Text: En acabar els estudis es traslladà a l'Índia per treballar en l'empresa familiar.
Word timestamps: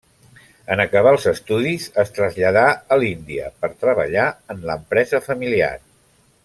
En 0.75 0.79
acabar 0.85 1.11
els 1.15 1.27
estudis 1.31 1.85
es 2.05 2.15
traslladà 2.15 2.65
a 2.95 2.99
l'Índia 3.03 3.53
per 3.61 3.73
treballar 3.85 4.27
en 4.55 4.69
l'empresa 4.71 5.25
familiar. 5.31 5.73